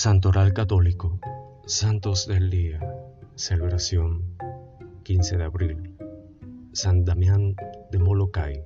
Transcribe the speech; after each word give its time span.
Santoral 0.00 0.52
Católico, 0.52 1.18
Santos 1.66 2.28
del 2.28 2.50
Día, 2.50 2.78
celebración 3.34 4.22
15 5.02 5.38
de 5.38 5.42
abril, 5.42 5.96
San 6.70 7.04
Damián 7.04 7.56
de 7.90 7.98
Molokai. 7.98 8.62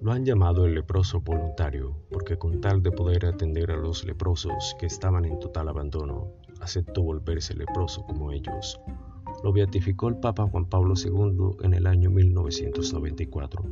Lo 0.00 0.12
han 0.12 0.24
llamado 0.24 0.64
el 0.64 0.76
leproso 0.76 1.20
voluntario 1.20 1.96
porque 2.08 2.38
con 2.38 2.60
tal 2.60 2.84
de 2.84 2.92
poder 2.92 3.26
atender 3.26 3.72
a 3.72 3.76
los 3.76 4.04
leprosos 4.04 4.76
que 4.78 4.86
estaban 4.86 5.24
en 5.24 5.40
total 5.40 5.70
abandono, 5.70 6.30
aceptó 6.60 7.02
volverse 7.02 7.54
leproso 7.54 8.04
como 8.04 8.30
ellos. 8.30 8.80
Lo 9.42 9.52
beatificó 9.52 10.06
el 10.06 10.18
Papa 10.18 10.46
Juan 10.46 10.66
Pablo 10.66 10.94
II 10.96 11.64
en 11.64 11.74
el 11.74 11.88
año 11.88 12.10
1994. 12.10 13.64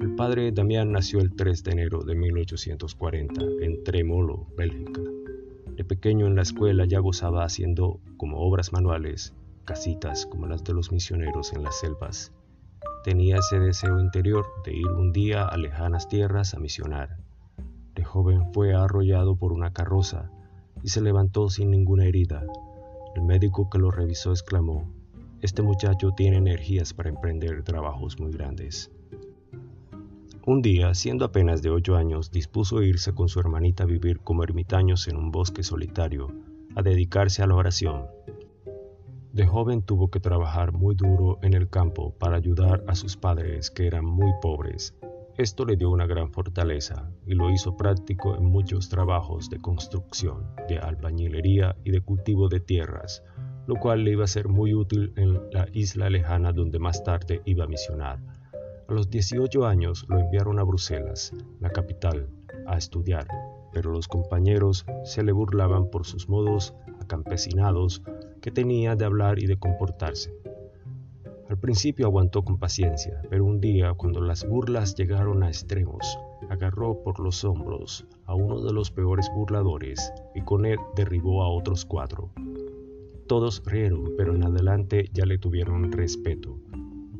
El 0.00 0.14
padre 0.14 0.52
Damián 0.52 0.92
nació 0.92 1.18
el 1.18 1.34
3 1.34 1.64
de 1.64 1.72
enero 1.72 2.04
de 2.04 2.14
1840 2.14 3.42
en 3.62 3.82
Tremolo, 3.82 4.46
Bélgica. 4.56 5.00
De 5.76 5.84
pequeño 5.84 6.26
en 6.26 6.36
la 6.36 6.42
escuela 6.42 6.84
ya 6.84 7.00
gozaba 7.00 7.44
haciendo 7.44 8.00
como 8.18 8.40
obras 8.40 8.72
manuales, 8.72 9.34
casitas 9.64 10.26
como 10.26 10.46
las 10.46 10.64
de 10.64 10.74
los 10.74 10.92
misioneros 10.92 11.52
en 11.54 11.62
las 11.62 11.80
selvas. 11.80 12.32
Tenía 13.04 13.38
ese 13.38 13.58
deseo 13.58 13.98
interior 13.98 14.44
de 14.64 14.74
ir 14.74 14.86
un 14.86 15.12
día 15.12 15.46
a 15.46 15.56
lejanas 15.56 16.08
tierras 16.08 16.54
a 16.54 16.58
misionar. 16.58 17.16
De 17.94 18.04
joven 18.04 18.52
fue 18.52 18.74
arrollado 18.74 19.36
por 19.36 19.52
una 19.52 19.72
carroza 19.72 20.30
y 20.82 20.88
se 20.88 21.00
levantó 21.00 21.48
sin 21.48 21.70
ninguna 21.70 22.04
herida. 22.04 22.44
El 23.14 23.22
médico 23.22 23.70
que 23.70 23.78
lo 23.78 23.90
revisó 23.90 24.30
exclamó, 24.30 24.84
este 25.40 25.62
muchacho 25.62 26.12
tiene 26.12 26.36
energías 26.36 26.94
para 26.94 27.08
emprender 27.08 27.62
trabajos 27.64 28.20
muy 28.20 28.30
grandes. 28.30 28.90
Un 30.44 30.60
día, 30.60 30.92
siendo 30.94 31.24
apenas 31.24 31.62
de 31.62 31.70
ocho 31.70 31.94
años, 31.94 32.32
dispuso 32.32 32.82
irse 32.82 33.14
con 33.14 33.28
su 33.28 33.38
hermanita 33.38 33.84
a 33.84 33.86
vivir 33.86 34.18
como 34.18 34.42
ermitaños 34.42 35.06
en 35.06 35.16
un 35.16 35.30
bosque 35.30 35.62
solitario, 35.62 36.34
a 36.74 36.82
dedicarse 36.82 37.44
a 37.44 37.46
la 37.46 37.54
oración. 37.54 38.08
De 39.32 39.46
joven 39.46 39.82
tuvo 39.82 40.10
que 40.10 40.18
trabajar 40.18 40.72
muy 40.72 40.96
duro 40.96 41.38
en 41.42 41.54
el 41.54 41.68
campo 41.70 42.18
para 42.18 42.38
ayudar 42.38 42.82
a 42.88 42.96
sus 42.96 43.16
padres 43.16 43.70
que 43.70 43.86
eran 43.86 44.04
muy 44.04 44.32
pobres. 44.42 44.96
Esto 45.38 45.64
le 45.64 45.76
dio 45.76 45.90
una 45.90 46.06
gran 46.06 46.32
fortaleza 46.32 47.08
y 47.24 47.34
lo 47.34 47.48
hizo 47.48 47.76
práctico 47.76 48.36
en 48.36 48.46
muchos 48.46 48.88
trabajos 48.88 49.48
de 49.48 49.60
construcción, 49.60 50.48
de 50.68 50.80
albañilería 50.80 51.76
y 51.84 51.92
de 51.92 52.00
cultivo 52.00 52.48
de 52.48 52.58
tierras, 52.58 53.22
lo 53.68 53.76
cual 53.76 54.02
le 54.02 54.10
iba 54.10 54.24
a 54.24 54.26
ser 54.26 54.48
muy 54.48 54.74
útil 54.74 55.12
en 55.14 55.34
la 55.52 55.68
isla 55.72 56.10
lejana 56.10 56.50
donde 56.50 56.80
más 56.80 57.04
tarde 57.04 57.42
iba 57.44 57.62
a 57.62 57.68
misionar 57.68 58.31
a 58.92 58.94
los 58.94 59.08
18 59.08 59.64
años 59.64 60.04
lo 60.10 60.18
enviaron 60.18 60.58
a 60.58 60.64
Bruselas, 60.64 61.32
la 61.60 61.70
capital, 61.70 62.28
a 62.66 62.76
estudiar, 62.76 63.26
pero 63.72 63.90
los 63.90 64.06
compañeros 64.06 64.84
se 65.02 65.22
le 65.22 65.32
burlaban 65.32 65.90
por 65.90 66.04
sus 66.04 66.28
modos 66.28 66.74
acampesinados 67.00 68.02
que 68.42 68.50
tenía 68.50 68.94
de 68.94 69.06
hablar 69.06 69.38
y 69.38 69.46
de 69.46 69.56
comportarse. 69.56 70.34
Al 71.48 71.56
principio 71.58 72.04
aguantó 72.04 72.44
con 72.44 72.58
paciencia, 72.58 73.22
pero 73.30 73.46
un 73.46 73.62
día, 73.62 73.94
cuando 73.94 74.20
las 74.20 74.46
burlas 74.46 74.94
llegaron 74.94 75.42
a 75.42 75.48
extremos, 75.48 76.18
agarró 76.50 77.02
por 77.02 77.18
los 77.18 77.44
hombros 77.44 78.06
a 78.26 78.34
uno 78.34 78.60
de 78.60 78.74
los 78.74 78.90
peores 78.90 79.30
burladores 79.34 80.12
y 80.34 80.42
con 80.42 80.66
él 80.66 80.78
derribó 80.96 81.42
a 81.42 81.48
otros 81.48 81.86
cuatro. 81.86 82.28
Todos 83.26 83.62
rieron, 83.64 84.12
pero 84.18 84.34
en 84.34 84.44
adelante 84.44 85.08
ya 85.14 85.24
le 85.24 85.38
tuvieron 85.38 85.90
respeto 85.92 86.58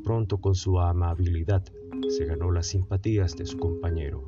Pronto 0.05 0.39
con 0.41 0.55
su 0.55 0.81
amabilidad 0.81 1.65
se 2.09 2.25
ganó 2.25 2.51
las 2.51 2.67
simpatías 2.67 3.37
de 3.37 3.47
su 3.47 3.59
compañero. 3.59 4.27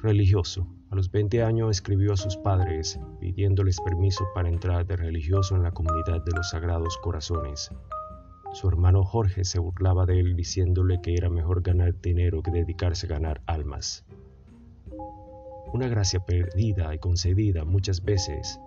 Religioso, 0.00 0.66
a 0.90 0.94
los 0.96 1.10
20 1.10 1.42
años 1.42 1.70
escribió 1.70 2.12
a 2.12 2.16
sus 2.16 2.36
padres 2.36 3.00
pidiéndoles 3.20 3.80
permiso 3.80 4.24
para 4.34 4.48
entrar 4.48 4.86
de 4.86 4.96
religioso 4.96 5.56
en 5.56 5.64
la 5.64 5.72
comunidad 5.72 6.24
de 6.24 6.32
los 6.32 6.50
Sagrados 6.50 6.96
Corazones. 6.98 7.70
Su 8.52 8.68
hermano 8.68 9.04
Jorge 9.04 9.44
se 9.44 9.58
burlaba 9.58 10.06
de 10.06 10.20
él 10.20 10.36
diciéndole 10.36 11.00
que 11.02 11.14
era 11.14 11.28
mejor 11.28 11.62
ganar 11.62 12.00
dinero 12.00 12.42
que 12.42 12.50
dedicarse 12.50 13.06
a 13.06 13.10
ganar 13.10 13.42
almas. 13.46 14.04
Una 15.72 15.88
gracia 15.88 16.20
perdida 16.20 16.94
y 16.94 16.98
concedida 16.98 17.64
muchas 17.64 18.04
veces 18.04 18.60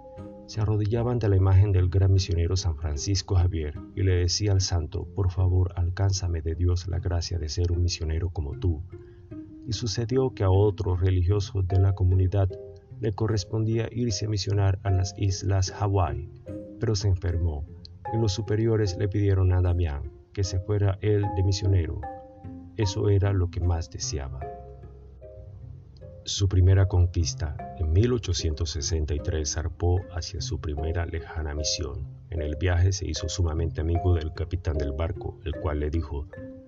se 0.46 0.62
arrodillaba 0.62 1.12
ante 1.12 1.30
la 1.30 1.38
imagen 1.38 1.72
del 1.72 1.90
gran 1.90 2.12
misionero 2.12 2.56
San 2.56 2.76
Francisco 2.76 3.36
Javier 3.36 3.80
y 3.96 4.04
le 4.04 4.16
decía 4.16 4.52
al 4.52 4.62
santo, 4.62 5.08
por 5.16 5.32
favor, 5.32 5.72
alcánzame 5.76 6.42
de 6.42 6.56
Dios 6.56 6.88
la 6.88 7.00
gracia 7.00 7.40
de 7.40 7.50
ser 7.50 7.72
un 7.72 7.84
misionero 7.84 8.30
como 8.30 8.60
tú. 8.60 8.82
Y 9.66 9.74
sucedió 9.74 10.34
que 10.34 10.44
a 10.44 10.50
otro 10.50 10.96
religioso 10.96 11.62
de 11.64 11.80
la 11.80 11.94
comunidad 11.94 12.50
le 13.00 13.14
correspondía 13.14 13.88
irse 13.92 14.26
a 14.26 14.30
misionar 14.30 14.80
a 14.84 14.92
las 14.92 15.14
islas 15.18 15.72
Hawái, 15.72 16.30
pero 16.80 16.96
se 16.96 17.08
enfermó 17.08 17.66
y 18.14 18.18
los 18.18 18.34
superiores 18.34 18.98
le 18.98 19.08
pidieron 19.08 19.54
a 19.54 19.62
Damián 19.62 20.12
que 20.34 20.44
se 20.44 20.60
fuera 20.60 20.98
él 21.02 21.26
de 21.36 21.44
misionero. 21.44 22.02
Eso 22.76 23.10
era 23.10 23.34
lo 23.34 23.50
que 23.50 23.60
más 23.60 23.90
deseaba. 23.90 24.40
Su 26.26 26.48
primera 26.48 26.88
conquista, 26.88 27.76
en 27.78 27.92
1863, 27.92 29.52
zarpó 29.52 30.00
hacia 30.16 30.40
su 30.40 30.58
primera 30.58 31.06
lejana 31.06 31.54
misión. 31.54 32.08
En 32.30 32.42
el 32.42 32.56
viaje 32.56 32.94
se 32.94 33.10
hizo 33.10 33.28
sumamente 33.28 33.82
amigo 33.82 34.16
del 34.16 34.34
capitán 34.34 34.78
del 34.78 34.94
barco, 34.94 35.38
el 35.44 35.54
cual 35.60 35.82
le 35.82 35.90
dijo, 35.90 36.28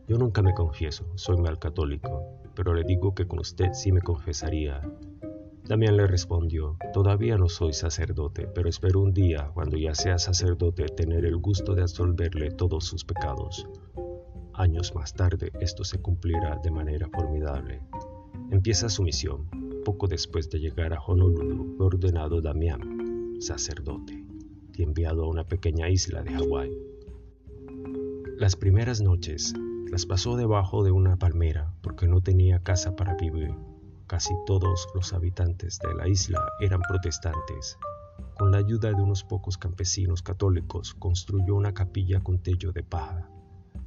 yo 0.09 0.17
nunca 0.17 0.41
me 0.41 0.53
confieso, 0.53 1.05
soy 1.15 1.37
mal 1.37 1.57
católico, 1.57 2.41
pero 2.53 2.73
le 2.73 2.83
digo 2.83 3.15
que 3.15 3.27
con 3.27 3.39
usted 3.39 3.71
sí 3.71 3.93
me 3.93 4.01
confesaría. 4.01 4.81
Damián 5.63 5.95
le 5.95 6.05
respondió, 6.05 6.77
todavía 6.93 7.37
no 7.37 7.47
soy 7.47 7.71
sacerdote, 7.71 8.47
pero 8.53 8.67
espero 8.67 8.99
un 8.99 9.13
día, 9.13 9.51
cuando 9.53 9.77
ya 9.77 9.95
sea 9.95 10.17
sacerdote, 10.17 10.85
tener 10.87 11.25
el 11.25 11.37
gusto 11.37 11.75
de 11.75 11.81
absolverle 11.81 12.51
todos 12.51 12.83
sus 12.83 13.05
pecados. 13.05 13.65
Años 14.53 14.93
más 14.95 15.13
tarde 15.13 15.53
esto 15.61 15.85
se 15.85 16.01
cumplirá 16.01 16.59
de 16.61 16.71
manera 16.71 17.07
formidable. 17.07 17.81
Empieza 18.55 18.87
su 18.87 19.03
misión. 19.03 19.49
Poco 19.83 20.07
después 20.07 20.49
de 20.49 20.59
llegar 20.59 20.93
a 20.93 21.01
Honolulu, 21.01 21.75
fue 21.75 21.87
ordenado 21.87 22.39
Damián, 22.39 23.35
sacerdote, 23.41 24.23
y 24.73 24.81
enviado 24.81 25.25
a 25.25 25.27
una 25.27 25.43
pequeña 25.43 25.89
isla 25.89 26.23
de 26.23 26.31
Hawái. 26.31 26.71
Las 28.37 28.55
primeras 28.55 29.01
noches 29.01 29.53
las 29.91 30.05
pasó 30.05 30.37
debajo 30.37 30.85
de 30.85 30.91
una 30.91 31.17
palmera 31.17 31.73
porque 31.81 32.07
no 32.07 32.21
tenía 32.21 32.63
casa 32.63 32.95
para 32.95 33.15
vivir. 33.15 33.53
Casi 34.07 34.33
todos 34.45 34.87
los 34.95 35.11
habitantes 35.11 35.77
de 35.79 35.93
la 35.93 36.07
isla 36.07 36.41
eran 36.61 36.79
protestantes. 36.87 37.77
Con 38.39 38.53
la 38.53 38.59
ayuda 38.59 38.93
de 38.93 39.01
unos 39.01 39.25
pocos 39.25 39.57
campesinos 39.57 40.21
católicos 40.21 40.93
construyó 40.93 41.55
una 41.55 41.73
capilla 41.73 42.21
con 42.21 42.39
techo 42.39 42.71
de 42.71 42.83
paja 42.83 43.29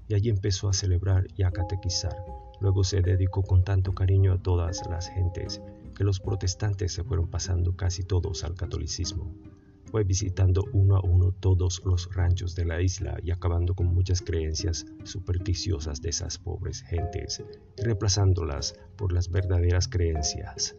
y 0.08 0.14
allí 0.14 0.28
empezó 0.28 0.68
a 0.68 0.74
celebrar 0.74 1.26
y 1.36 1.44
a 1.44 1.52
catequizar 1.52 2.14
Luego 2.60 2.84
se 2.84 3.00
dedicó 3.00 3.42
con 3.42 3.62
tanto 3.62 3.94
cariño 3.94 4.32
a 4.32 4.42
todas 4.42 4.82
las 4.88 5.08
gentes 5.08 5.62
que 5.94 6.04
los 6.04 6.20
protestantes 6.20 6.92
se 6.92 7.04
fueron 7.04 7.28
pasando 7.28 7.76
casi 7.76 8.04
todos 8.04 8.44
al 8.44 8.54
catolicismo. 8.54 9.34
Fue 9.90 10.04
visitando 10.04 10.64
uno 10.72 10.96
a 10.96 11.00
uno 11.00 11.32
todos 11.32 11.82
los 11.84 12.14
ranchos 12.14 12.54
de 12.54 12.66
la 12.66 12.82
isla 12.82 13.18
y 13.22 13.30
acabando 13.30 13.74
con 13.74 13.86
muchas 13.86 14.20
creencias 14.20 14.86
supersticiosas 15.04 16.02
de 16.02 16.10
esas 16.10 16.38
pobres 16.38 16.82
gentes 16.82 17.42
reemplazándolas 17.76 18.78
por 18.96 19.12
las 19.12 19.30
verdaderas 19.30 19.88
creencias. 19.88 20.76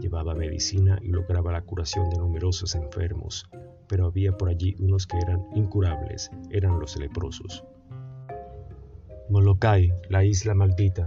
Llevaba 0.00 0.34
medicina 0.34 0.98
y 1.02 1.08
lograba 1.08 1.52
la 1.52 1.62
curación 1.62 2.08
de 2.08 2.18
numerosos 2.18 2.74
enfermos, 2.74 3.48
pero 3.86 4.06
había 4.06 4.36
por 4.36 4.48
allí 4.48 4.76
unos 4.78 5.06
que 5.06 5.18
eran 5.18 5.44
incurables, 5.54 6.30
eran 6.50 6.78
los 6.78 6.96
leprosos. 6.96 7.64
Molokai, 9.30 9.92
la 10.08 10.24
isla 10.24 10.54
maldita. 10.54 11.06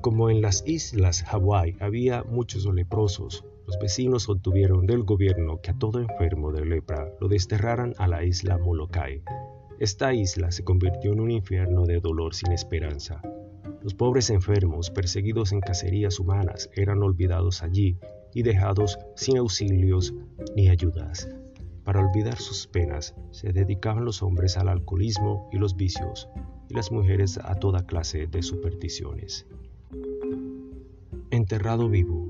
Como 0.00 0.28
en 0.28 0.42
las 0.42 0.64
islas 0.66 1.22
Hawái 1.22 1.76
había 1.78 2.24
muchos 2.24 2.66
leprosos, 2.66 3.44
los 3.68 3.78
vecinos 3.78 4.28
obtuvieron 4.28 4.86
del 4.86 5.04
gobierno 5.04 5.60
que 5.60 5.70
a 5.70 5.78
todo 5.78 6.00
enfermo 6.00 6.50
de 6.50 6.64
lepra 6.64 7.12
lo 7.20 7.28
desterraran 7.28 7.94
a 7.98 8.08
la 8.08 8.24
isla 8.24 8.58
Molokai. 8.58 9.22
Esta 9.78 10.12
isla 10.12 10.50
se 10.50 10.64
convirtió 10.64 11.12
en 11.12 11.20
un 11.20 11.30
infierno 11.30 11.84
de 11.86 12.00
dolor 12.00 12.34
sin 12.34 12.50
esperanza. 12.50 13.22
Los 13.82 13.94
pobres 13.94 14.30
enfermos, 14.30 14.90
perseguidos 14.90 15.52
en 15.52 15.60
cacerías 15.60 16.18
humanas, 16.18 16.70
eran 16.74 17.04
olvidados 17.04 17.62
allí 17.62 17.98
y 18.34 18.42
dejados 18.42 18.98
sin 19.14 19.38
auxilios 19.38 20.12
ni 20.56 20.70
ayudas. 20.70 21.28
Para 21.84 22.00
olvidar 22.00 22.38
sus 22.38 22.66
penas, 22.66 23.14
se 23.30 23.52
dedicaban 23.52 24.04
los 24.04 24.24
hombres 24.24 24.56
al 24.56 24.68
alcoholismo 24.68 25.48
y 25.52 25.58
los 25.58 25.76
vicios, 25.76 26.28
las 26.74 26.90
mujeres 26.90 27.38
a 27.38 27.54
toda 27.54 27.86
clase 27.86 28.26
de 28.26 28.42
supersticiones. 28.42 29.46
Enterrado 31.30 31.88
vivo. 31.88 32.28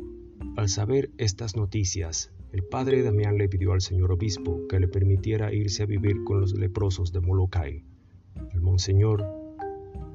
Al 0.57 0.69
saber 0.69 1.11
estas 1.17 1.57
noticias, 1.57 2.31
el 2.53 2.63
padre 2.63 3.03
Damián 3.03 3.39
le 3.39 3.49
pidió 3.49 3.73
al 3.73 3.81
señor 3.81 4.13
obispo 4.13 4.61
que 4.69 4.79
le 4.79 4.87
permitiera 4.87 5.53
irse 5.53 5.83
a 5.83 5.87
vivir 5.87 6.25
con 6.25 6.43
los 6.43 6.53
leprosos 6.53 7.11
de 7.11 7.21
Molokai. 7.21 7.85
El 8.53 8.61
monseñor 8.61 9.25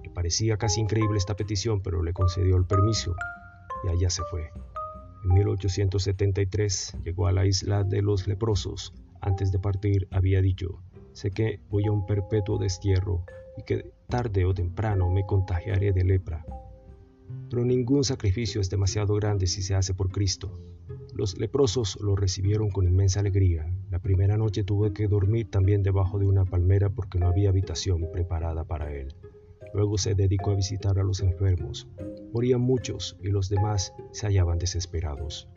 le 0.04 0.12
parecía 0.12 0.58
casi 0.58 0.80
increíble 0.82 1.18
esta 1.18 1.36
petición, 1.36 1.82
pero 1.82 2.04
le 2.04 2.14
concedió 2.14 2.56
el 2.56 2.66
permiso 2.66 3.16
y 3.84 3.90
allá 3.90 4.12
se 4.12 4.22
fue. 4.30 4.52
En 5.24 5.34
1873 5.34 6.98
llegó 7.04 7.26
a 7.26 7.32
la 7.32 7.48
isla 7.48 7.84
de 7.84 8.04
los 8.04 8.28
leprosos. 8.28 8.94
Antes 9.22 9.52
de 9.52 9.58
partir 9.58 10.08
había 10.12 10.40
dicho, 10.40 10.84
sé 11.14 11.32
que 11.32 11.60
voy 11.72 11.88
a 11.88 11.92
un 11.92 12.06
perpetuo 12.06 12.60
destierro 12.60 13.26
y 13.58 13.64
que 13.64 13.99
tarde 14.10 14.44
o 14.44 14.56
temprano 14.56 15.12
me 15.12 15.26
contagiaré 15.26 15.94
de 15.94 16.04
lepra. 16.04 16.44
Pero 17.50 17.64
ningún 17.64 18.04
sacrificio 18.04 18.60
es 18.60 18.70
demasiado 18.70 19.14
grande 19.16 19.46
si 19.46 19.62
se 19.62 19.76
hace 19.76 19.94
por 19.94 20.12
Cristo. 20.12 20.60
Los 21.14 21.38
leprosos 21.38 21.98
lo 22.02 22.16
recibieron 22.16 22.72
con 22.72 22.88
inmensa 22.88 23.20
alegría. 23.20 23.72
La 23.92 24.00
primera 24.00 24.36
noche 24.36 24.64
tuve 24.64 24.94
que 24.94 25.08
dormir 25.08 25.52
también 25.52 25.84
debajo 25.84 26.18
de 26.18 26.26
una 26.26 26.44
palmera 26.44 26.90
porque 26.90 27.20
no 27.20 27.28
había 27.28 27.50
habitación 27.50 28.10
preparada 28.12 28.64
para 28.64 28.92
él. 28.92 29.14
Luego 29.76 30.00
se 30.00 30.16
dedicó 30.16 30.52
a 30.52 30.56
visitar 30.56 30.98
a 30.98 31.04
los 31.04 31.22
enfermos. 31.22 31.88
Morían 32.34 32.62
muchos 32.62 33.16
y 33.22 33.28
los 33.28 33.48
demás 33.48 33.94
se 34.12 34.26
hallaban 34.26 34.58
desesperados. 34.58 35.48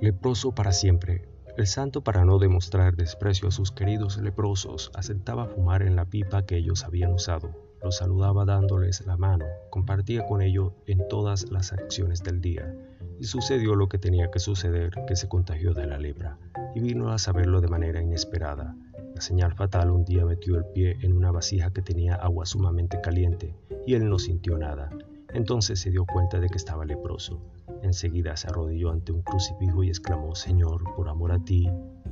Leproso 0.00 0.52
para 0.52 0.72
siempre. 0.72 1.31
El 1.56 1.66
santo, 1.66 2.02
para 2.02 2.24
no 2.24 2.38
demostrar 2.38 2.96
desprecio 2.96 3.48
a 3.48 3.50
sus 3.50 3.72
queridos 3.72 4.16
leprosos, 4.18 4.90
aceptaba 4.94 5.46
fumar 5.46 5.82
en 5.82 5.96
la 5.96 6.06
pipa 6.06 6.46
que 6.46 6.56
ellos 6.56 6.84
habían 6.84 7.12
usado. 7.12 7.50
Los 7.82 7.98
saludaba 7.98 8.44
dándoles 8.44 9.04
la 9.06 9.16
mano, 9.16 9.44
compartía 9.70 10.24
con 10.24 10.40
ellos 10.40 10.72
en 10.86 11.06
todas 11.08 11.50
las 11.50 11.72
acciones 11.72 12.22
del 12.22 12.40
día. 12.40 12.74
Y 13.20 13.24
sucedió 13.24 13.74
lo 13.74 13.88
que 13.88 13.98
tenía 13.98 14.30
que 14.30 14.38
suceder, 14.38 14.92
que 15.06 15.16
se 15.16 15.28
contagió 15.28 15.74
de 15.74 15.86
la 15.86 15.98
lepra, 15.98 16.38
y 16.74 16.80
vino 16.80 17.10
a 17.10 17.18
saberlo 17.18 17.60
de 17.60 17.68
manera 17.68 18.00
inesperada 18.00 18.74
señal 19.22 19.54
fatal 19.54 19.90
un 19.90 20.04
día 20.04 20.24
metió 20.26 20.56
el 20.56 20.64
pie 20.64 20.98
en 21.00 21.16
una 21.16 21.30
vasija 21.30 21.72
que 21.72 21.80
tenía 21.80 22.16
agua 22.16 22.44
sumamente 22.44 23.00
caliente 23.00 23.54
y 23.86 23.94
él 23.94 24.08
no 24.10 24.18
sintió 24.18 24.58
nada. 24.58 24.90
Entonces 25.32 25.80
se 25.80 25.90
dio 25.90 26.04
cuenta 26.04 26.40
de 26.40 26.48
que 26.48 26.58
estaba 26.58 26.84
leproso. 26.84 27.40
Enseguida 27.82 28.36
se 28.36 28.48
arrodilló 28.48 28.90
ante 28.90 29.12
un 29.12 29.22
crucifijo 29.22 29.82
y 29.82 29.88
exclamó, 29.88 30.34
Señor, 30.36 30.84
por 30.94 31.08
amor 31.08 31.32
a 31.32 31.44
ti, 31.44 31.68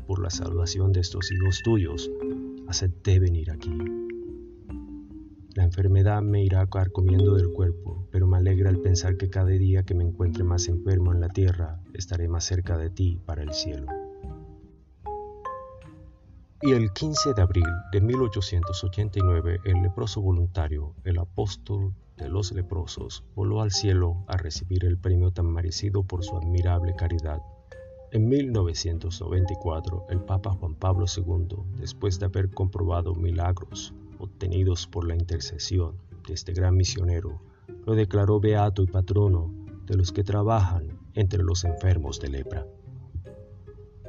por 0.06 0.20
la 0.20 0.30
salvación 0.30 0.92
de 0.92 1.00
estos 1.00 1.30
hijos 1.30 1.60
tuyos, 1.64 2.10
acepté 2.68 3.20
venir 3.20 3.50
aquí. 3.52 3.78
La 5.54 5.64
enfermedad 5.64 6.22
me 6.22 6.42
irá 6.44 6.66
carcomiendo 6.66 7.34
del 7.34 7.52
cuerpo, 7.52 8.06
pero 8.10 8.26
me 8.26 8.38
alegra 8.38 8.70
el 8.70 8.80
pensar 8.80 9.16
que 9.16 9.30
cada 9.30 9.50
día 9.50 9.84
que 9.84 9.94
me 9.94 10.04
encuentre 10.04 10.42
más 10.42 10.68
enfermo 10.68 11.12
en 11.12 11.20
la 11.20 11.28
tierra, 11.28 11.80
estaré 11.94 12.28
más 12.28 12.44
cerca 12.44 12.76
de 12.76 12.90
ti 12.90 13.20
para 13.24 13.42
el 13.42 13.52
cielo. 13.52 13.86
Y 16.62 16.72
el 16.72 16.92
15 16.92 17.34
de 17.34 17.42
abril 17.42 17.66
de 17.90 18.00
1889, 18.00 19.60
el 19.64 19.82
leproso 19.82 20.20
voluntario, 20.20 20.94
el 21.04 21.18
apóstol 21.18 21.94
de 22.20 22.28
los 22.28 22.52
leprosos, 22.52 23.24
voló 23.34 23.62
al 23.62 23.72
cielo 23.72 24.24
a 24.28 24.36
recibir 24.36 24.84
el 24.84 24.98
premio 24.98 25.32
tan 25.32 25.52
merecido 25.52 26.02
por 26.02 26.22
su 26.22 26.36
admirable 26.36 26.94
caridad. 26.94 27.42
En 28.12 28.28
1994, 28.28 30.06
el 30.10 30.20
Papa 30.20 30.50
Juan 30.50 30.74
Pablo 30.74 31.06
II, 31.06 31.56
después 31.76 32.18
de 32.18 32.26
haber 32.26 32.50
comprobado 32.50 33.14
milagros 33.14 33.94
obtenidos 34.18 34.86
por 34.86 35.06
la 35.06 35.14
intercesión 35.14 35.96
de 36.26 36.34
este 36.34 36.52
gran 36.52 36.76
misionero, 36.76 37.40
lo 37.86 37.94
declaró 37.94 38.38
beato 38.40 38.82
y 38.82 38.86
patrono 38.86 39.52
de 39.86 39.96
los 39.96 40.12
que 40.12 40.22
trabajan 40.22 40.98
entre 41.14 41.42
los 41.42 41.64
enfermos 41.64 42.20
de 42.20 42.28
lepra. 42.28 42.66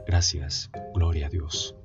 Gracias, 0.05 0.69
gloria 0.93 1.27
a 1.27 1.29
Dios. 1.29 1.75